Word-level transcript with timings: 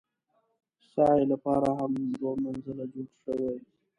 سعې 0.93 1.23
لپاره 1.31 1.67
هم 1.77 1.91
دوه 2.19 2.33
منزله 2.43 2.83
ځای 2.91 2.91
جوړ 2.93 3.07
شوی. 3.23 3.55